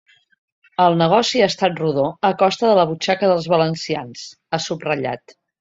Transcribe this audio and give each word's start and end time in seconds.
El 0.85 0.95
negoci 1.01 1.43
ha 1.43 1.49
estat 1.53 1.77
rodó 1.83 2.07
a 2.31 2.33
costa 2.41 2.71
de 2.71 2.73
la 2.81 2.87
butxaca 2.93 3.31
dels 3.33 3.49
valencians, 3.55 4.27
ha 4.59 4.63
subratllat. 4.71 5.41